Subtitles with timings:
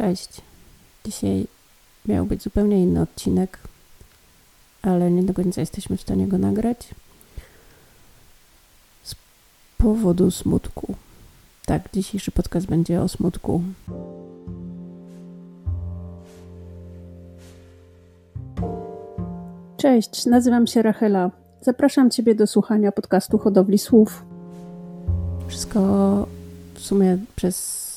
[0.00, 0.40] Cześć.
[1.04, 1.46] Dzisiaj
[2.06, 3.58] miał być zupełnie inny odcinek,
[4.82, 6.88] ale nie do końca jesteśmy w stanie go nagrać
[9.02, 9.14] z
[9.78, 10.94] powodu smutku.
[11.66, 13.62] Tak, dzisiejszy podcast będzie o smutku.
[19.76, 21.30] Cześć, nazywam się Rachela.
[21.60, 24.24] Zapraszam Ciebie do słuchania podcastu Hodowli Słów.
[25.48, 25.80] Wszystko
[26.74, 27.89] w sumie przez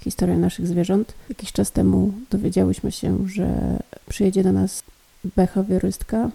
[0.00, 1.14] historię naszych zwierząt.
[1.28, 4.82] Jakiś czas temu dowiedziałyśmy się, że przyjedzie do nas
[5.36, 6.30] behawiorystka,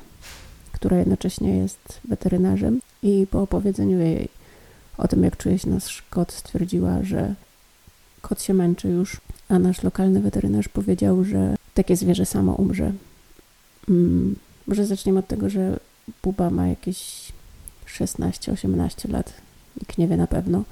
[0.71, 4.29] która jednocześnie jest weterynarzem i po opowiedzeniu jej
[4.97, 7.35] o tym, jak czuje się nasz kot, stwierdziła, że
[8.21, 12.93] kot się męczy już, a nasz lokalny weterynarz powiedział, że takie zwierzę samo umrze.
[13.85, 14.35] Hmm,
[14.67, 15.79] może zaczniemy od tego, że
[16.23, 17.31] Buba ma jakieś
[17.87, 19.33] 16-18 lat,
[19.81, 20.63] nikt nie wie na pewno.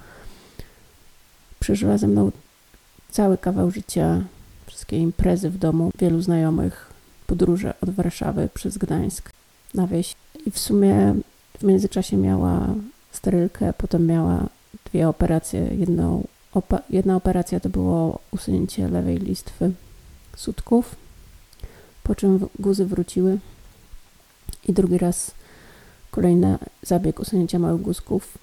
[1.60, 2.32] Przeżyła ze mną
[3.13, 4.22] cały kawał życia,
[4.66, 6.94] wszystkie imprezy w domu, wielu znajomych,
[7.27, 9.29] podróże od Warszawy przez Gdańsk
[9.74, 10.15] na wieś.
[10.46, 11.15] I w sumie
[11.60, 12.68] w międzyczasie miała
[13.12, 14.49] sterylkę, potem miała
[14.85, 15.60] dwie operacje.
[15.60, 19.71] Jedną, opa jedna operacja to było usunięcie lewej listwy
[20.35, 20.95] sutków,
[22.04, 23.40] po czym guzy wróciły.
[24.68, 25.32] I drugi raz
[26.12, 28.38] kolejny zabieg usunięcia małych guzków.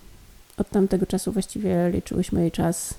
[0.57, 2.95] Od tamtego czasu właściwie liczyłyśmy jej czas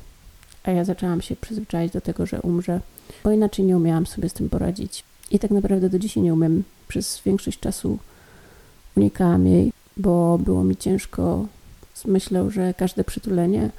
[0.63, 2.79] a ja zaczęłam się przyzwyczaić do tego, że umrze,
[3.23, 5.03] bo inaczej nie umiałam sobie z tym poradzić.
[5.31, 6.63] I tak naprawdę do dzisiaj nie umiem.
[6.87, 7.99] Przez większość czasu
[8.95, 11.45] unikałam jej, bo było mi ciężko.
[12.05, 13.69] Myślę, że każde przytulenie,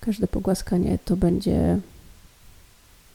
[0.00, 1.78] każde pogłaskanie to będzie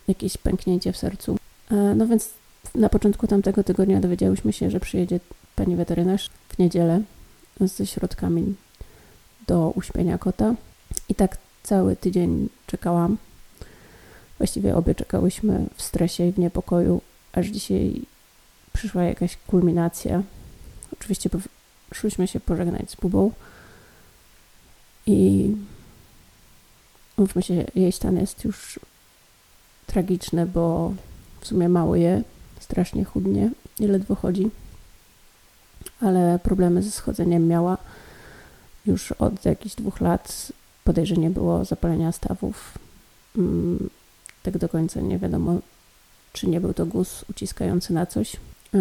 [0.08, 1.38] jakieś pęknięcie w sercu.
[1.72, 2.30] E, no więc
[2.76, 5.20] na początku tamtego tygodnia dowiedziałyśmy się, że przyjedzie
[5.56, 7.02] pani weterynarz w niedzielę
[7.62, 8.56] ze środkami
[9.48, 10.56] do uśpienia kota.
[11.10, 11.38] I tak
[11.70, 13.18] cały tydzień czekałam.
[14.38, 17.02] Właściwie obie czekałyśmy w stresie i w niepokoju,
[17.34, 18.02] aż dzisiaj
[18.74, 20.24] przyszła jakaś kulminacja.
[20.94, 21.30] Oczywiście
[21.94, 23.32] szłyśmy się pożegnać z Bubą
[25.08, 25.48] i
[27.18, 28.80] mówmy się, jej stan jest już
[29.86, 30.94] tragiczny, bo
[31.42, 32.24] w sumie mało je,
[32.60, 34.52] strasznie chudnie, nie ledwo chodzi,
[36.02, 37.78] ale problemy ze schodzeniem miała
[38.86, 40.52] już od jakichś dwóch lat
[40.90, 42.78] podejrzenie było zapalenia stawów.
[43.38, 43.90] Mm,
[44.44, 45.60] tak do końca nie wiadomo,
[46.34, 48.36] czy nie był to guz uciskający na coś.
[48.36, 48.80] E,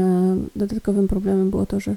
[0.56, 1.96] dodatkowym problemem było to, że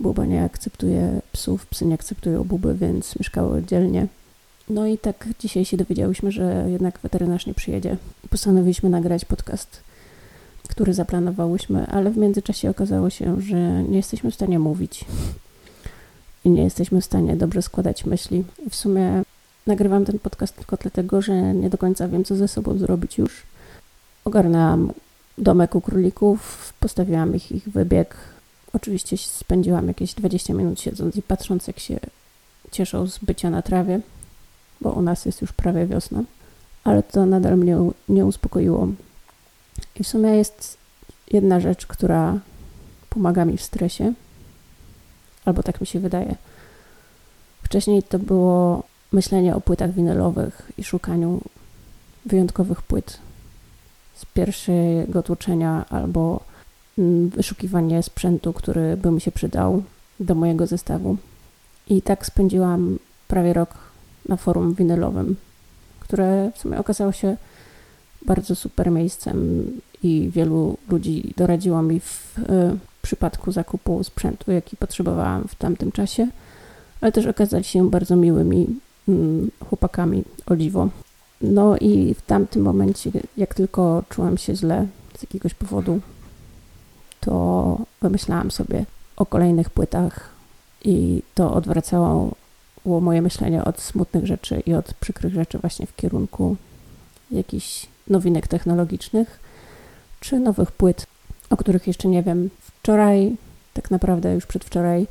[0.00, 4.06] buba nie akceptuje psów, psy nie akceptują buby, więc mieszkały oddzielnie.
[4.68, 7.96] No i tak dzisiaj się dowiedziałyśmy, że jednak weterynarz nie przyjedzie.
[8.30, 9.82] Postanowiliśmy nagrać podcast,
[10.68, 15.04] który zaplanowałyśmy, ale w międzyczasie okazało się, że nie jesteśmy w stanie mówić
[16.44, 18.44] i nie jesteśmy w stanie dobrze składać myśli.
[18.70, 19.22] W sumie
[19.68, 23.42] nagrywam ten podcast tylko dlatego, że nie do końca wiem, co ze sobą zrobić już.
[24.24, 24.92] Ogarnęłam
[25.38, 28.16] domek u królików, postawiłam ich, ich wybieg.
[28.72, 32.00] Oczywiście spędziłam jakieś 20 minut siedząc i patrząc, jak się
[32.70, 34.00] cieszą z bycia na trawie,
[34.80, 36.22] bo u nas jest już prawie wiosna,
[36.84, 37.76] ale to nadal mnie
[38.08, 38.88] nie uspokoiło.
[39.96, 40.78] I w sumie jest
[41.30, 42.38] jedna rzecz, która
[43.10, 44.12] pomaga mi w stresie,
[45.44, 46.34] albo tak mi się wydaje.
[47.62, 51.40] Wcześniej to było myślenie o płytach winylowych i szukaniu
[52.26, 53.18] wyjątkowych płyt
[54.14, 56.40] z pierwszego tłuczenia albo
[56.98, 59.82] mm, wyszukiwanie sprzętu, który by mi się przydał
[60.20, 61.16] do mojego zestawu.
[61.88, 62.98] I tak spędziłam
[63.28, 63.74] prawie rok
[64.28, 65.36] na forum winylowym,
[66.00, 67.36] które w sumie okazało się
[68.26, 69.66] bardzo super miejscem
[70.02, 72.42] i wielu ludzi doradziło mi w y,
[73.02, 76.28] przypadku zakupu sprzętu, jaki potrzebowałam w tamtym czasie,
[77.00, 78.66] ale też okazali się bardzo miłymi
[79.08, 80.88] mm, chłopakami Oliwo.
[81.40, 84.86] No i w tamtym momencie, jak tylko czułam się źle
[85.18, 86.00] z jakiegoś powodu,
[87.20, 88.84] to wymyślałam sobie
[89.16, 90.30] o kolejnych płytach
[90.84, 92.32] i to odwracało
[92.84, 96.56] moje myślenie od smutnych rzeczy i od przykrych rzeczy właśnie w kierunku
[97.30, 99.40] jakichś nowinek technologicznych
[100.20, 101.06] czy nowych płyt,
[101.50, 102.50] o których jeszcze nie wiem.
[102.60, 103.36] Wczoraj,
[103.74, 105.06] tak naprawdę już przedwczoraj,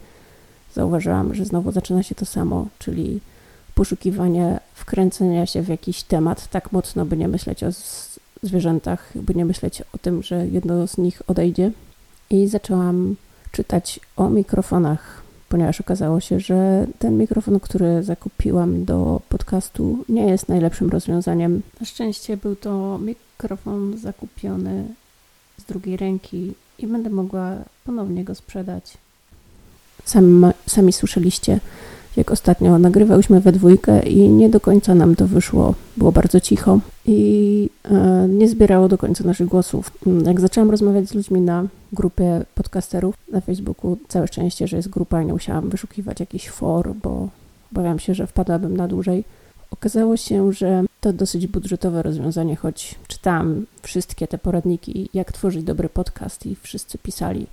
[0.73, 3.19] zauważyłam, że znowu zaczyna się to samo, czyli
[3.77, 7.67] poszukiwanie wkręcenia się w jakiś temat tak mocno, by nie myśleć o
[8.43, 11.71] zwierzętach, by nie myśleć o tym, że jedno z nich odejdzie.
[12.29, 13.15] I zaczęłam
[13.51, 20.49] czytać o mikrofonach, ponieważ okazało się, że ten mikrofon, który zakupiłam do podcastu, nie jest
[20.49, 21.61] najlepszym rozwiązaniem.
[21.79, 24.85] Na szczęście był to mikrofon zakupiony
[25.57, 28.97] z drugiej ręki i będę mogła ponownie go sprzedać.
[30.05, 31.59] Sami, sami słyszeliście,
[32.17, 35.73] jak ostatnio nagrywałyśmy we dwójkę i nie do końca nam to wyszło.
[35.97, 39.91] Było bardzo cicho i e, nie zbierało do końca naszych głosów.
[40.07, 44.89] Mm, jak zaczęłam rozmawiać z ludźmi na grupie podcasterów na Facebooku, całe szczęście, że jest
[44.89, 47.29] grupa i nie musiałam wyszukiwać jakichś for, bo
[47.71, 49.23] obawiam się, że wpadłabym na dłużej.
[49.71, 55.89] Okazało się, że to dosyć budżetowe rozwiązanie, choć czytałam wszystkie te poradniki, jak tworzyć dobry
[55.89, 57.47] podcast i wszyscy pisali,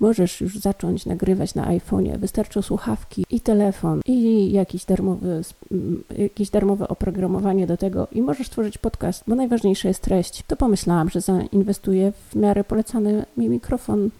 [0.00, 2.18] możesz już zacząć nagrywać na iPhone'ie.
[2.18, 5.42] Wystarczą słuchawki i telefon i jakiś darmowy,
[6.18, 10.42] jakieś darmowe oprogramowanie do tego i możesz tworzyć podcast, bo najważniejsza jest treść.
[10.46, 14.10] To pomyślałam, że zainwestuję w miarę polecany mi mikrofon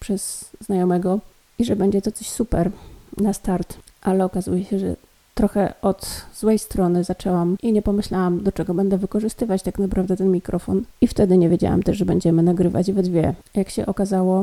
[0.00, 1.20] przez znajomego
[1.58, 2.70] i że będzie to coś super
[3.16, 4.96] na start, ale okazuje się, że
[5.34, 10.30] trochę od złej strony zaczęłam i nie pomyślałam, do czego będę wykorzystywać tak naprawdę ten
[10.30, 10.82] mikrofon.
[11.00, 13.34] I wtedy nie wiedziałam też, że będziemy nagrywać we dwie.
[13.54, 14.42] Jak się okazało,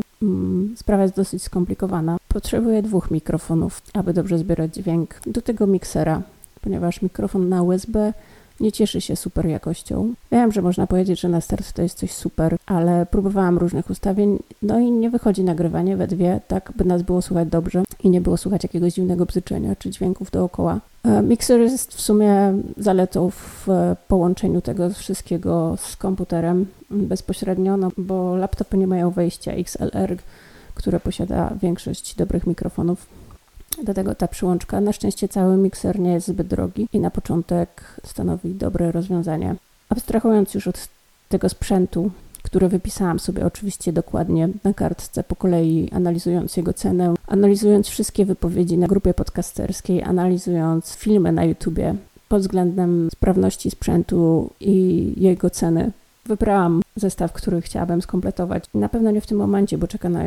[0.76, 2.18] sprawa jest dosyć skomplikowana.
[2.28, 5.22] Potrzebuję dwóch mikrofonów, aby dobrze zbierać dźwięk.
[5.28, 6.22] Do tego miksera,
[6.62, 8.14] ponieważ mikrofon na USB
[8.60, 10.14] nie cieszy się super jakością.
[10.32, 14.40] Wiem, że można powiedzieć, że na start to jest coś super, ale próbowałam różnych ustawień,
[14.62, 18.22] no i nie wychodzi nagrywanie we dwie, tak by nas było słuchać dobrze i nie
[18.22, 20.80] było słuchać jakiegoś dziwnego bzyczenia czy dźwięków dookoła.
[21.04, 23.68] E, Mixer jest w sumie zaletą w
[24.08, 30.18] połączeniu tego wszystkiego z komputerem bezpośrednio, no bo laptopy nie mają wejścia XLR,
[30.76, 33.06] które posiada większość dobrych mikrofonów
[33.84, 34.82] do tego ta przyłączka.
[34.82, 39.56] Na szczęście cały mikser nie jest zbyt drogi i na początek stanowi dobre rozwiązanie.
[39.90, 40.88] Abstrahując już od
[41.30, 42.12] tego sprzętu,
[42.44, 48.78] który wypisałam sobie oczywiście dokładnie na kartce po kolei, analizując jego cenę, analizując wszystkie wypowiedzi
[48.78, 51.96] na grupie podcasterskiej, analizując filmy na YouTubie
[52.30, 55.92] pod względem sprawności sprzętu i jego ceny.
[56.26, 58.64] Wybrałam zestaw, który chciałabym skompletować.
[58.74, 60.24] Na pewno nie w tym momencie, bo czeka na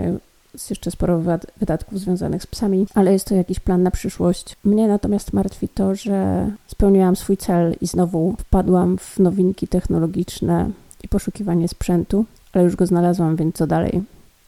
[0.54, 1.22] jest jeszcze sporo
[1.56, 4.56] wydatków związanych z psami, ale jest to jakiś plan na przyszłość.
[4.64, 10.70] Mnie natomiast martwi to, że spełniłam swój cel i znowu wpadłam w nowinki technologiczne
[11.02, 14.02] i poszukiwanie sprzętu, ale już go znalazłam, więc co dalej?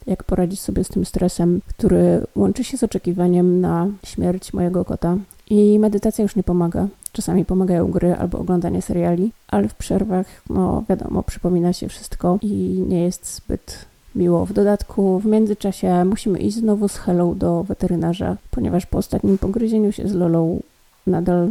[0.07, 5.17] Jak poradzić sobie z tym stresem, który łączy się z oczekiwaniem na śmierć mojego kota?
[5.51, 6.87] I medytacja już nie pomaga.
[7.13, 12.85] Czasami pomagają gry albo oglądanie seriali, ale w przerwach, no wiadomo, przypomina się wszystko i
[12.89, 14.47] nie jest zbyt miło.
[14.47, 19.93] W dodatku w międzyczasie musimy iść znowu z Hello do weterynarza, ponieważ po ostatnim pogryzieniu
[19.93, 20.61] się z Lolą
[21.07, 21.51] nadal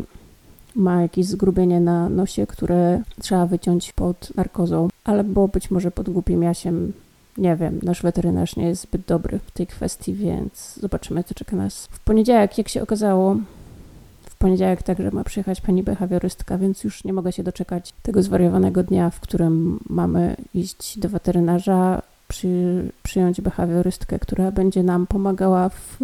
[0.75, 6.44] ma jakieś zgrubienie na nosie, które trzeba wyciąć pod narkozą, albo być może pod głupim
[6.44, 6.94] jasiem.
[7.38, 11.56] Nie wiem, nasz weterynarz nie jest zbyt dobry w tej kwestii, więc zobaczymy, co czeka
[11.56, 11.88] nas.
[11.92, 13.38] W poniedziałek, jak się okazało,
[14.30, 18.84] w poniedziałek także ma przyjechać pani behawiorystka, więc już nie mogę się doczekać tego zwariowanego
[18.84, 26.00] dnia, w którym mamy iść do weterynarza przy, przyjąć behawiorystkę, która będzie nam pomagała w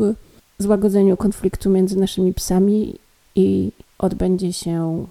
[0.59, 2.95] złagodzeniu konfliktu między naszymi psami
[3.35, 5.05] i odbędzie się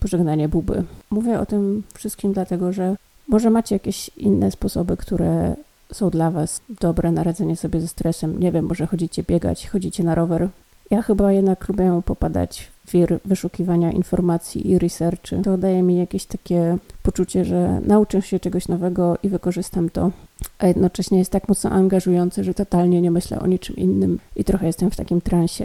[0.00, 0.84] pożegnanie buby.
[1.10, 2.96] Mówię o tym wszystkim dlatego, że
[3.28, 5.56] może macie jakieś inne sposoby, które
[5.92, 8.40] są dla Was dobre na radzenie sobie ze stresem.
[8.40, 10.48] Nie wiem, może chodzicie biegać, chodzicie na rower.
[10.90, 15.42] Ja chyba jednak lubię popadać wir wyszukiwania informacji i researchy.
[15.44, 20.10] To daje mi jakieś takie poczucie, że nauczę się czegoś nowego i wykorzystam to,
[20.58, 24.66] a jednocześnie jest tak mocno angażujące, że totalnie nie myślę o niczym innym i trochę
[24.66, 25.64] jestem w takim transie.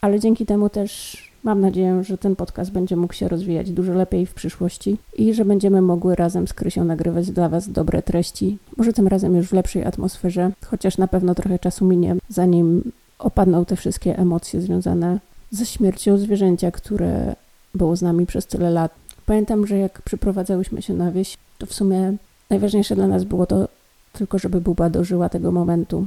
[0.00, 4.26] Ale dzięki temu też mam nadzieję, że ten podcast będzie mógł się rozwijać dużo lepiej
[4.26, 8.58] w przyszłości i że będziemy mogły razem z Krysią nagrywać dla Was dobre treści.
[8.76, 13.64] Może tym razem już w lepszej atmosferze, chociaż na pewno trochę czasu minie, zanim opadną
[13.64, 15.18] te wszystkie emocje związane
[15.50, 17.34] ze śmiercią zwierzęcia, które
[17.74, 18.92] było z nami przez tyle lat.
[19.26, 22.16] Pamiętam, że jak przyprowadzałyśmy się na wieś, to w sumie
[22.50, 23.68] najważniejsze dla nas było to
[24.12, 26.06] tylko, żeby Buba dożyła tego momentu,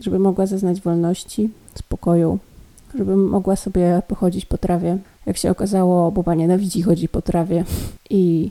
[0.00, 2.38] żeby mogła zaznać wolności, spokoju,
[2.94, 4.98] żeby mogła sobie pochodzić po trawie.
[5.26, 7.64] Jak się okazało, Buba nienawidzi chodzi po trawie
[8.10, 8.50] i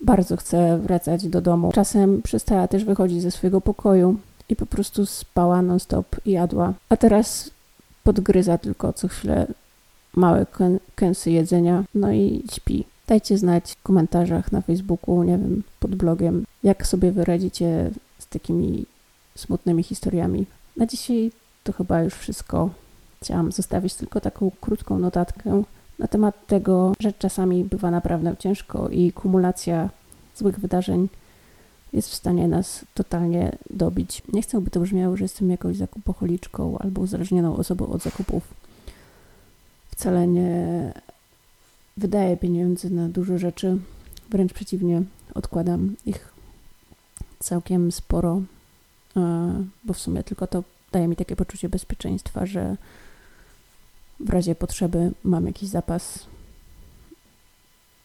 [0.00, 1.72] bardzo chce wracać do domu.
[1.72, 4.16] Czasem przestała też wychodzić ze swojego pokoju
[4.48, 6.74] i po prostu spała non-stop i jadła.
[6.88, 7.50] A teraz
[8.04, 9.46] podgryza tylko co chwilę
[10.16, 10.46] małe
[10.94, 12.84] kęsy jedzenia, no i śpi.
[13.06, 18.86] Dajcie znać w komentarzach na Facebooku, nie wiem, pod blogiem, jak sobie wyradzicie z takimi
[19.34, 20.46] smutnymi historiami.
[20.76, 21.32] Na dzisiaj
[21.64, 22.70] to chyba już wszystko.
[23.24, 25.62] Chciałam zostawić tylko taką krótką notatkę
[25.98, 29.90] na temat tego, że czasami bywa naprawdę ciężko i kumulacja
[30.36, 31.08] złych wydarzeń
[31.92, 34.22] jest w stanie nas totalnie dobić.
[34.32, 38.42] Nie chcę, by to brzmiało, że jestem jakąś zakupocholiczką albo uzależnioną osobą od zakupów
[40.00, 40.92] wcale nie
[41.96, 43.78] wydaję pieniędzy na dużo rzeczy.
[44.30, 45.02] Wręcz przeciwnie,
[45.34, 46.32] odkładam ich
[47.38, 48.42] całkiem sporo,
[49.16, 52.76] e, bo w sumie tylko to daje mi takie poczucie bezpieczeństwa, że
[54.20, 56.26] w razie potrzeby mam jakiś zapas,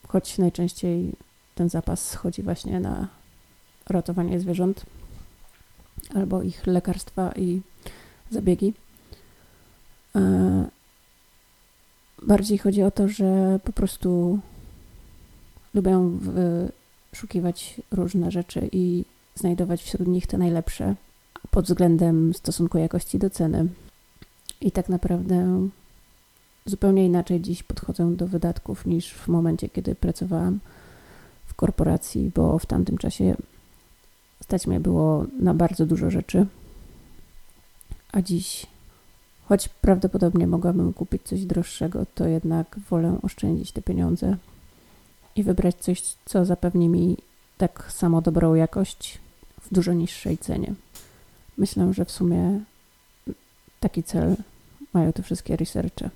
[0.07, 1.11] choć najczęściej
[1.55, 3.07] ten zapas schodzi właśnie na
[3.89, 4.85] ratowanie zwierząt
[6.15, 7.61] albo ich lekarstwa i
[8.31, 8.73] zabiegi.
[10.15, 10.65] E,
[12.23, 14.39] bardziej chodzi o to, że po prostu
[15.73, 16.17] lubię
[17.11, 19.05] wyszukiwać różne rzeczy i
[19.35, 20.95] znajdować wśród nich te najlepsze
[21.51, 23.67] pod względem stosunku jakości do ceny.
[24.61, 25.67] I tak naprawdę
[26.65, 30.59] zupełnie inaczej dziś podchodzę do wydatków niż w momencie, kiedy pracowałam
[31.45, 33.35] w korporacji, bo w tamtym czasie
[34.43, 36.45] stać mnie było na bardzo dużo rzeczy.
[38.11, 38.65] A dziś,
[39.45, 44.37] choć prawdopodobnie mogłabym kupić coś droższego, to jednak wolę oszczędzić te pieniądze
[45.35, 47.17] i wybrać coś, co zapewni mi
[47.57, 49.19] tak samo dobrą jakość
[49.61, 50.73] w dużo niższej cenie.
[51.57, 52.59] Myślę, że w sumie
[53.79, 54.35] taki cel
[54.93, 56.09] mają te wszystkie researche.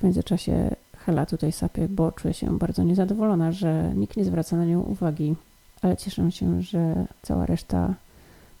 [0.00, 4.64] W międzyczasie Hela tutaj sapie, bo czuję się bardzo niezadowolona, że nikt nie zwraca na
[4.64, 5.34] nią uwagi,
[5.82, 7.94] ale cieszę się, że cała reszta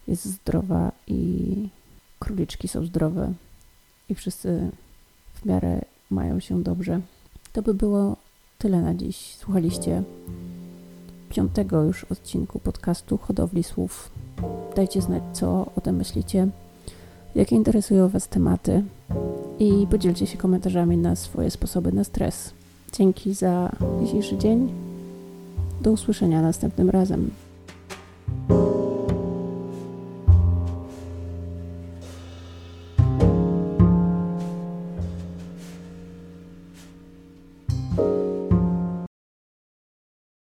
[0.08, 1.68] jest zdrowa i
[2.18, 3.32] króliczki są zdrowe
[4.08, 4.70] i wszyscy
[5.34, 5.80] w miarę
[6.10, 7.00] mają się dobrze.
[7.52, 8.16] To by było
[8.58, 9.36] tyle na dziś.
[9.36, 10.02] Słuchaliście
[11.28, 14.10] piątego już odcinku podcastu Hodowli Słów.
[14.76, 16.48] Dajcie znać, co o tym myślicie,
[17.34, 18.82] jakie interesują Was tematy
[19.60, 22.52] i podzielcie się komentarzami na swoje sposoby na stres.
[22.92, 23.70] Dzięki za
[24.04, 24.72] dzisiejszy dzień.
[25.82, 27.30] Do usłyszenia następnym razem.